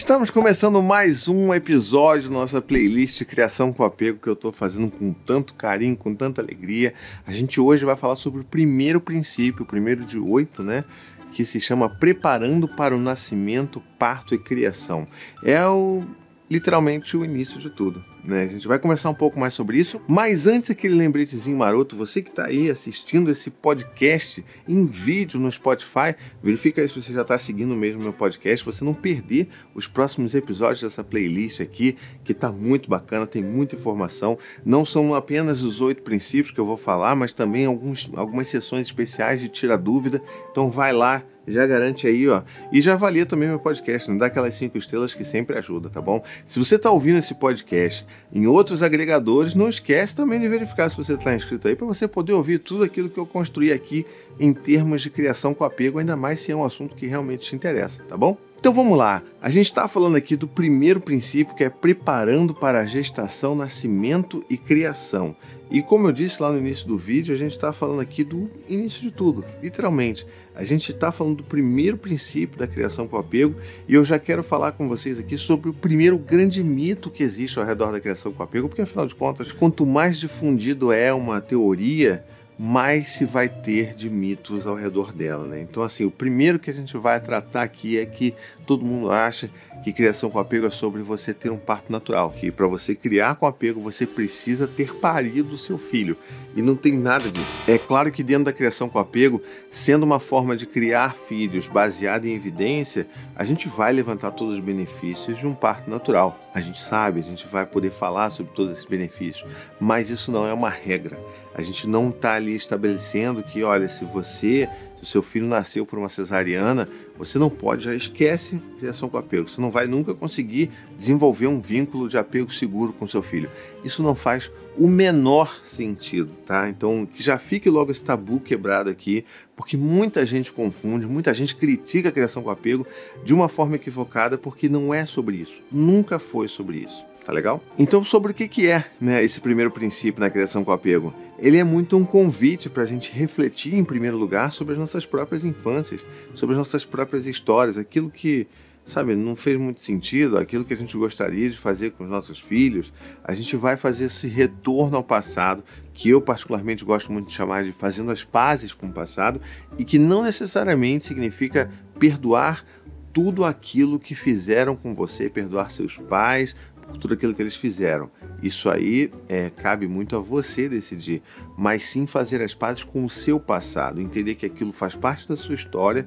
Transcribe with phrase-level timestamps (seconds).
[0.00, 4.90] Estamos começando mais um episódio da nossa playlist Criação com Apego que eu estou fazendo
[4.90, 6.94] com tanto carinho, com tanta alegria.
[7.26, 10.84] A gente hoje vai falar sobre o primeiro princípio, o primeiro de oito, né?
[11.32, 15.06] Que se chama Preparando para o Nascimento, Parto e Criação.
[15.44, 16.02] É o
[16.50, 18.04] literalmente o início de tudo.
[18.24, 18.42] Né?
[18.42, 22.20] A gente vai conversar um pouco mais sobre isso, mas antes aquele lembretezinho maroto, você
[22.20, 27.22] que está aí assistindo esse podcast em vídeo no Spotify, verifica aí se você já
[27.22, 32.32] está seguindo mesmo meu podcast, você não perder os próximos episódios dessa playlist aqui, que
[32.32, 34.36] está muito bacana, tem muita informação.
[34.64, 38.88] Não são apenas os oito princípios que eu vou falar, mas também alguns, algumas sessões
[38.88, 40.20] especiais de tira dúvida.
[40.50, 42.42] Então vai lá, já garante aí, ó.
[42.72, 44.18] E já avalia também meu podcast, né?
[44.18, 46.22] dá aquelas cinco estrelas que sempre ajuda, tá bom?
[46.46, 50.96] Se você está ouvindo esse podcast em outros agregadores, não esquece também de verificar se
[50.96, 54.06] você está inscrito aí para você poder ouvir tudo aquilo que eu construí aqui
[54.38, 57.56] em termos de criação com apego, ainda mais se é um assunto que realmente te
[57.56, 58.36] interessa, tá bom?
[58.60, 59.22] Então vamos lá.
[59.40, 64.44] A gente está falando aqui do primeiro princípio que é preparando para a gestação, nascimento
[64.50, 65.34] e criação.
[65.70, 68.50] E como eu disse lá no início do vídeo, a gente está falando aqui do
[68.68, 70.26] início de tudo, literalmente.
[70.54, 73.54] A gente está falando do primeiro princípio da criação com apego
[73.88, 77.58] e eu já quero falar com vocês aqui sobre o primeiro grande mito que existe
[77.58, 81.40] ao redor da criação com apego, porque afinal de contas, quanto mais difundido é uma
[81.40, 82.26] teoria,
[82.62, 85.62] mais se vai ter de mitos ao redor dela, né?
[85.62, 88.34] Então, assim, o primeiro que a gente vai tratar aqui é que
[88.66, 89.50] todo mundo acha
[89.82, 93.36] que criação com apego é sobre você ter um parto natural, que para você criar
[93.36, 96.18] com apego você precisa ter parido o seu filho.
[96.54, 97.46] E não tem nada disso.
[97.66, 102.28] É claro que dentro da criação com apego, sendo uma forma de criar filhos baseada
[102.28, 106.38] em evidência, a gente vai levantar todos os benefícios de um parto natural.
[106.52, 109.48] A gente sabe, a gente vai poder falar sobre todos esses benefícios,
[109.80, 111.18] mas isso não é uma regra.
[111.54, 115.84] A gente não está ali estabelecendo que, olha, se você, se o seu filho nasceu
[115.84, 119.48] por uma cesariana, você não pode, já esquece criação com apego.
[119.48, 123.50] Você não vai nunca conseguir desenvolver um vínculo de apego seguro com seu filho.
[123.84, 126.68] Isso não faz o menor sentido, tá?
[126.68, 129.24] Então, que já fique logo esse tabu quebrado aqui,
[129.56, 132.86] porque muita gente confunde, muita gente critica a criação com apego
[133.24, 135.60] de uma forma equivocada, porque não é sobre isso.
[135.70, 137.09] Nunca foi sobre isso.
[137.24, 137.62] Tá legal?
[137.78, 141.14] Então, sobre o que, que é né, esse primeiro princípio na criação com apego?
[141.38, 145.04] Ele é muito um convite para a gente refletir, em primeiro lugar, sobre as nossas
[145.04, 146.04] próprias infâncias,
[146.34, 148.46] sobre as nossas próprias histórias, aquilo que,
[148.86, 152.38] sabe, não fez muito sentido, aquilo que a gente gostaria de fazer com os nossos
[152.38, 152.92] filhos.
[153.22, 157.64] A gente vai fazer esse retorno ao passado, que eu particularmente gosto muito de chamar
[157.64, 159.40] de fazendo as pazes com o passado,
[159.78, 162.64] e que não necessariamente significa perdoar
[163.12, 166.54] tudo aquilo que fizeram com você, perdoar seus pais,
[166.98, 168.10] tudo aquilo que eles fizeram.
[168.42, 171.22] Isso aí é, cabe muito a você decidir,
[171.56, 175.36] mas sim fazer as pazes com o seu passado, entender que aquilo faz parte da
[175.36, 176.06] sua história,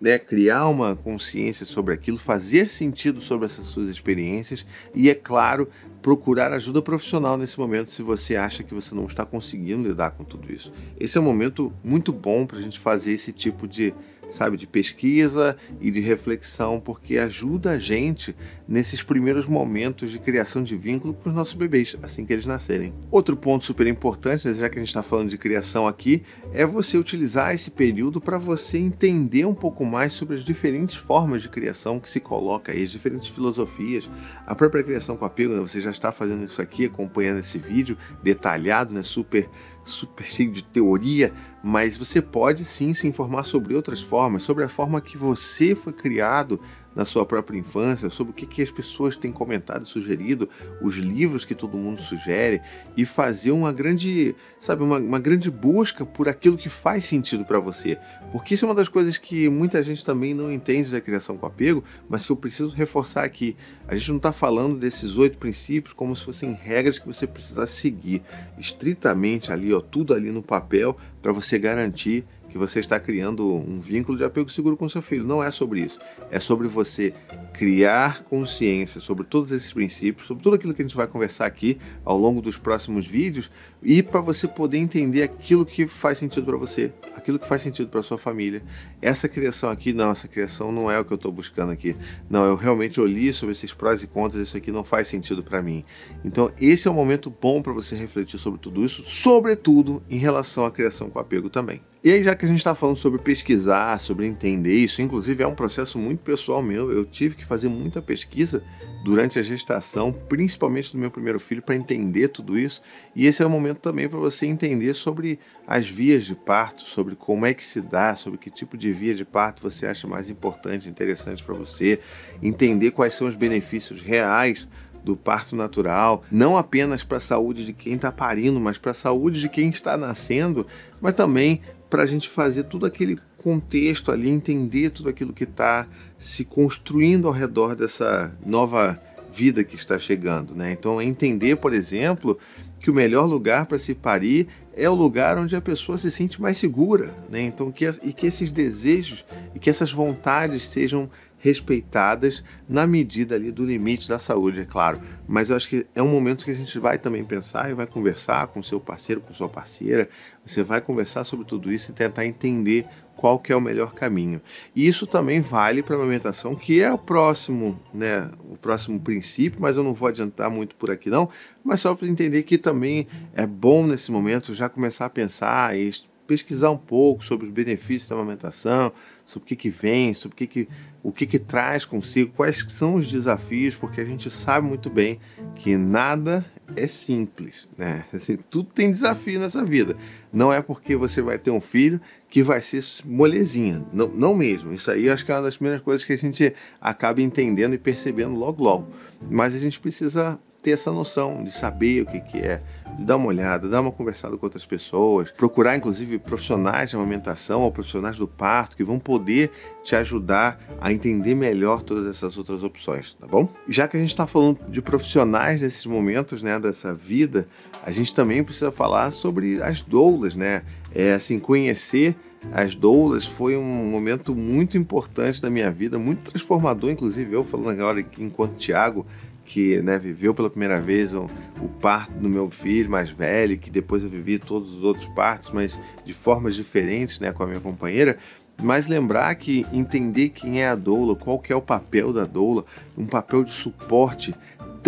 [0.00, 5.68] né, criar uma consciência sobre aquilo, fazer sentido sobre essas suas experiências e, é claro,
[6.02, 10.24] procurar ajuda profissional nesse momento se você acha que você não está conseguindo lidar com
[10.24, 10.72] tudo isso.
[10.98, 13.94] Esse é um momento muito bom para a gente fazer esse tipo de
[14.30, 18.34] sabe, de pesquisa e de reflexão, porque ajuda a gente
[18.66, 22.92] nesses primeiros momentos de criação de vínculo com os nossos bebês, assim que eles nascerem.
[23.10, 26.22] Outro ponto super importante, né, já que a gente está falando de criação aqui,
[26.52, 31.42] é você utilizar esse período para você entender um pouco mais sobre as diferentes formas
[31.42, 34.08] de criação que se coloca aí, as diferentes filosofias.
[34.46, 37.96] A própria criação com apego, né, você já está fazendo isso aqui, acompanhando esse vídeo
[38.22, 39.48] detalhado, né, super
[39.90, 41.32] super cheio de teoria,
[41.62, 45.92] mas você pode sim se informar sobre outras formas, sobre a forma que você foi
[45.92, 46.60] criado
[46.98, 50.48] na sua própria infância, sobre o que, que as pessoas têm comentado e sugerido,
[50.82, 52.60] os livros que todo mundo sugere,
[52.96, 57.60] e fazer uma grande, sabe, uma, uma grande busca por aquilo que faz sentido para
[57.60, 57.96] você.
[58.32, 61.46] Porque isso é uma das coisas que muita gente também não entende da criação com
[61.46, 63.56] apego, mas que eu preciso reforçar aqui.
[63.86, 67.76] A gente não está falando desses oito princípios como se fossem regras que você precisasse
[67.76, 68.22] seguir.
[68.58, 73.80] Estritamente ali, ó, tudo ali no papel para você garantir que você está criando um
[73.80, 75.24] vínculo de apego seguro com seu filho.
[75.24, 75.98] Não é sobre isso.
[76.30, 77.12] É sobre você
[77.52, 81.78] criar consciência sobre todos esses princípios, sobre tudo aquilo que a gente vai conversar aqui
[82.04, 83.50] ao longo dos próximos vídeos
[83.82, 87.88] e para você poder entender aquilo que faz sentido para você, aquilo que faz sentido
[87.88, 88.62] para sua família.
[89.00, 91.96] Essa criação aqui, não, essa criação não é o que eu estou buscando aqui.
[92.28, 95.62] Não, eu realmente olhei sobre esses prós e contras, isso aqui não faz sentido para
[95.62, 95.84] mim.
[96.24, 100.64] Então, esse é um momento bom para você refletir sobre tudo isso, sobretudo em relação
[100.64, 101.80] à criação com apego também.
[102.02, 105.46] E aí, já que a gente está falando sobre pesquisar, sobre entender isso, inclusive é
[105.46, 108.62] um processo muito pessoal meu, eu tive que fazer muita pesquisa
[109.08, 112.82] durante a gestação, principalmente do meu primeiro filho, para entender tudo isso.
[113.16, 117.16] E esse é o momento também para você entender sobre as vias de parto, sobre
[117.16, 120.28] como é que se dá, sobre que tipo de via de parto você acha mais
[120.28, 121.98] importante, interessante para você,
[122.42, 124.68] entender quais são os benefícios reais
[125.02, 128.94] do parto natural, não apenas para a saúde de quem está parindo, mas para a
[128.94, 130.66] saúde de quem está nascendo,
[131.00, 135.86] mas também para a gente fazer todo aquele contexto ali, entender tudo aquilo que está
[136.18, 139.00] se construindo ao redor dessa nova
[139.32, 140.72] vida que está chegando, né?
[140.72, 142.38] Então, entender, por exemplo,
[142.80, 146.40] que o melhor lugar para se parir é o lugar onde a pessoa se sente
[146.40, 147.42] mais segura, né?
[147.42, 149.24] Então, que, e que esses desejos
[149.54, 155.00] e que essas vontades sejam respeitadas na medida ali do limite da saúde, é claro.
[155.26, 157.86] Mas eu acho que é um momento que a gente vai também pensar e vai
[157.86, 160.08] conversar com seu parceiro, com sua parceira.
[160.44, 162.86] Você vai conversar sobre tudo isso e tentar entender
[163.18, 164.40] qual que é o melhor caminho.
[164.74, 169.60] E isso também vale para a amamentação, que é o próximo, né, o próximo princípio,
[169.60, 171.28] mas eu não vou adiantar muito por aqui não,
[171.64, 175.90] mas só para entender que também é bom nesse momento já começar a pensar e
[176.28, 178.92] pesquisar um pouco sobre os benefícios da amamentação,
[179.28, 180.68] sobre o que, que vem, sobre o que, que,
[181.02, 185.20] o que, que traz consigo, quais são os desafios, porque a gente sabe muito bem
[185.54, 186.42] que nada
[186.74, 188.06] é simples, né?
[188.10, 189.94] Assim, tudo tem desafio nessa vida.
[190.32, 194.72] Não é porque você vai ter um filho que vai ser molezinha, não, não mesmo.
[194.72, 197.78] Isso aí acho que é uma das primeiras coisas que a gente acaba entendendo e
[197.78, 198.88] percebendo logo logo.
[199.30, 202.60] Mas a gente precisa ter essa noção de saber o que, que é,
[202.96, 207.62] de dar uma olhada, dar uma conversada com outras pessoas, procurar inclusive profissionais de amamentação
[207.62, 209.50] ou profissionais do parto que vão poder
[209.84, 213.48] te ajudar a entender melhor todas essas outras opções, tá bom?
[213.68, 217.46] Já que a gente está falando de profissionais nesses momentos, né, dessa vida,
[217.84, 220.62] a gente também precisa falar sobre as doulas, né?
[220.94, 222.16] É assim, conhecer
[222.52, 227.70] as doulas foi um momento muito importante da minha vida, muito transformador, inclusive eu falando
[227.80, 229.06] agora enquanto Tiago,
[229.44, 231.26] que né, viveu pela primeira vez o,
[231.60, 235.50] o, parto do meu filho mais velho, que depois eu vivi todos os outros partos,
[235.50, 238.18] mas de formas diferentes né, com a minha companheira.
[238.60, 242.64] Mas lembrar que entender quem é a doula, qual que é o papel da doula,
[242.96, 244.34] um papel de suporte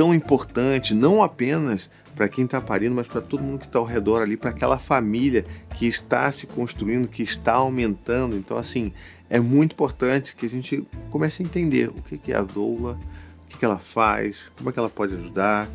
[0.01, 3.85] tão importante, não apenas para quem está parindo, mas para todo mundo que está ao
[3.85, 5.45] redor ali, para aquela família
[5.77, 8.35] que está se construindo, que está aumentando.
[8.35, 8.95] Então, assim,
[9.29, 12.99] é muito importante que a gente comece a entender o que é a doula,
[13.45, 15.69] o que ela faz, como é que ela pode ajudar,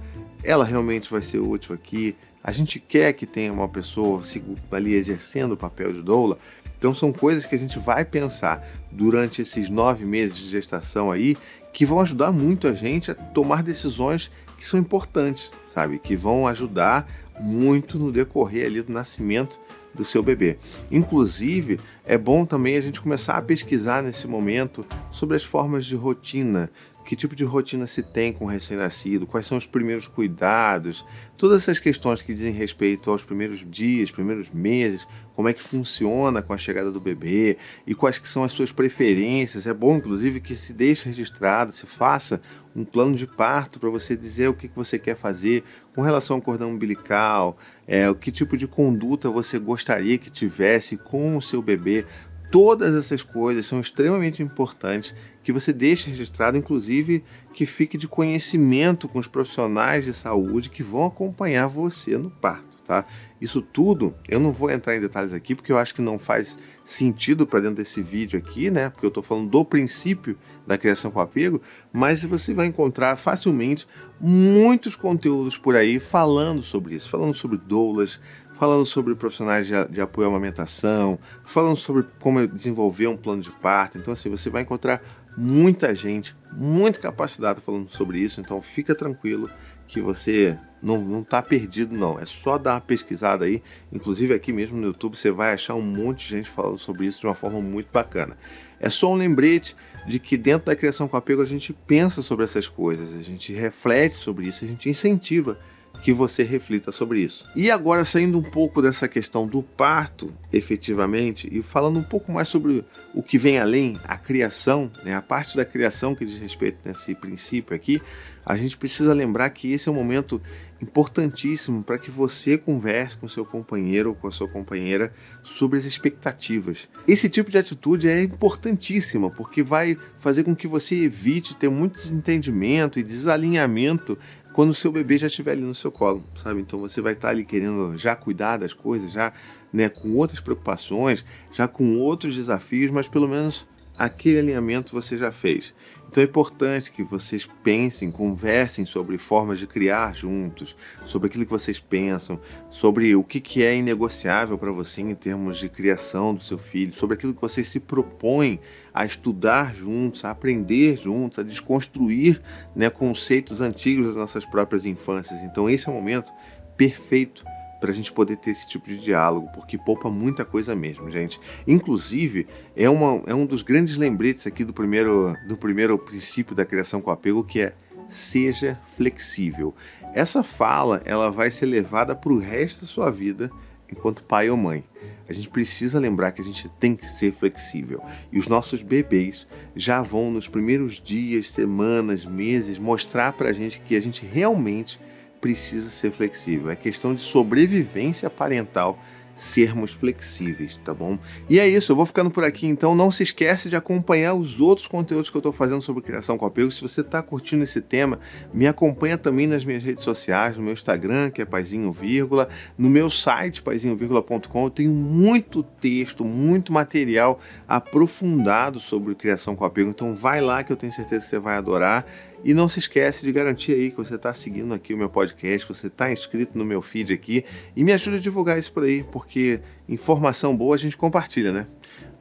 [0.43, 2.15] ela realmente vai ser útil aqui.
[2.43, 4.23] A gente quer que tenha uma pessoa
[4.71, 6.39] ali exercendo o papel de doula.
[6.79, 11.37] Então são coisas que a gente vai pensar durante esses nove meses de gestação aí
[11.75, 15.99] que vão ajudar muito a gente a tomar decisões que são importantes, sabe?
[15.99, 17.05] Que vão ajudar
[17.37, 19.59] muito no decorrer ali do nascimento
[19.93, 20.57] do seu bebê.
[20.89, 25.95] Inclusive, é bom também a gente começar a pesquisar nesse momento sobre as formas de
[25.95, 26.71] rotina,
[27.05, 31.05] que tipo de rotina se tem com o recém-nascido, quais são os primeiros cuidados,
[31.37, 36.41] todas essas questões que dizem respeito aos primeiros dias, primeiros meses, como é que funciona
[36.41, 39.67] com a chegada do bebê e quais que são as suas preferências.
[39.67, 42.41] É bom, inclusive, que se deixe registrado, se faça
[42.75, 45.63] um plano de parto para você dizer o que, que você quer fazer
[45.93, 50.97] com relação ao cordão umbilical, é, o que tipo de conduta você gostaria que tivesse
[50.97, 52.05] com o seu bebê.
[52.51, 55.13] Todas essas coisas são extremamente importantes
[55.43, 60.83] que você deixe registrado, inclusive que fique de conhecimento com os profissionais de saúde que
[60.83, 62.75] vão acompanhar você no parto.
[62.85, 63.03] Tá?
[63.41, 66.55] Isso tudo eu não vou entrar em detalhes aqui porque eu acho que não faz
[66.85, 68.91] sentido para dentro desse vídeo aqui, né?
[68.91, 70.37] Porque eu estou falando do princípio
[70.67, 71.59] da criação com apego,
[71.91, 73.87] mas você vai encontrar facilmente
[74.21, 78.19] muitos conteúdos por aí falando sobre isso, falando sobre doulas,
[78.57, 83.51] falando sobre profissionais de, de, apoio à amamentação, falando sobre como desenvolver um plano de
[83.51, 83.97] parto.
[83.97, 85.01] Então, assim, você vai encontrar
[85.37, 89.49] muita gente, muito capacitada falando sobre isso, então fica tranquilo
[89.87, 94.77] que você não está perdido não, é só dar uma pesquisada aí, inclusive aqui mesmo
[94.77, 97.59] no YouTube você vai achar um monte de gente falando sobre isso de uma forma
[97.59, 98.37] muito bacana.
[98.79, 99.75] É só um lembrete
[100.07, 103.51] de que dentro da criação com apego a gente pensa sobre essas coisas, a gente
[103.51, 105.57] reflete sobre isso, a gente incentiva
[106.01, 107.45] que você reflita sobre isso.
[107.55, 112.47] E agora, saindo um pouco dessa questão do parto, efetivamente, e falando um pouco mais
[112.47, 112.83] sobre
[113.13, 117.15] o que vem além, a criação, né, a parte da criação que diz respeito nesse
[117.15, 118.01] princípio aqui,
[118.45, 120.39] a gente precisa lembrar que esse é um momento
[120.79, 125.11] importantíssimo para que você converse com seu companheiro ou com a sua companheira
[125.41, 126.87] sobre as expectativas.
[127.07, 131.95] Esse tipo de atitude é importantíssima porque vai fazer com que você evite ter muito
[131.95, 134.17] desentendimento e desalinhamento
[134.55, 136.61] quando o seu bebê já estiver ali no seu colo, sabe?
[136.61, 139.33] Então você vai estar ali querendo já cuidar das coisas, já
[139.71, 145.31] né, com outras preocupações, já com outros desafios, mas pelo menos aquele alinhamento você já
[145.31, 145.73] fez.
[146.09, 150.75] Então é importante que vocês pensem, conversem sobre formas de criar juntos,
[151.05, 155.57] sobre aquilo que vocês pensam, sobre o que, que é inegociável para você em termos
[155.57, 158.61] de criação do seu filho, sobre aquilo que vocês se propõem
[158.93, 162.39] a estudar juntos, a aprender juntos, a desconstruir
[162.73, 165.41] né, conceitos antigos das nossas próprias infâncias.
[165.43, 166.31] Então esse é o momento
[166.77, 167.43] perfeito
[167.79, 171.39] para a gente poder ter esse tipo de diálogo, porque poupa muita coisa mesmo, gente.
[171.67, 176.65] Inclusive, é, uma, é um dos grandes lembretes aqui do primeiro, do primeiro princípio da
[176.65, 177.73] criação com apego, que é
[178.07, 179.73] seja flexível.
[180.13, 183.49] Essa fala ela vai ser levada para o resto da sua vida
[183.91, 184.83] enquanto pai ou mãe.
[185.27, 188.01] A gente precisa lembrar que a gente tem que ser flexível.
[188.31, 193.81] E os nossos bebês já vão nos primeiros dias, semanas, meses mostrar para a gente
[193.81, 194.99] que a gente realmente
[195.45, 196.71] precisa ser flexível.
[196.71, 198.97] É questão de sobrevivência parental
[199.35, 201.19] sermos flexíveis, tá bom?
[201.47, 204.59] E é isso, eu vou ficando por aqui, então não se esquece de acompanhar os
[204.59, 206.71] outros conteúdos que eu estou fazendo sobre criação com apego.
[206.71, 208.19] Se você está curtindo esse tema,
[208.51, 212.89] me acompanha também nas minhas redes sociais, no meu Instagram, que é paizinho vírgula, no
[212.89, 220.15] meu site paizinho.com, eu tenho muito texto, muito material aprofundado sobre criação com apego, então
[220.15, 222.05] vai lá que eu tenho certeza que você vai adorar.
[222.45, 225.65] E não se esquece de garantir aí que você está seguindo aqui o meu podcast,
[225.65, 227.43] que você está inscrito no meu feed aqui
[227.75, 229.59] e me ajuda a divulgar isso por aí, porque
[229.89, 231.65] informação boa a gente compartilha, né?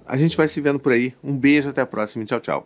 [0.06, 1.14] A gente vai se vendo por aí.
[1.22, 2.62] Um beijo, até a próxima e tchau, tchau.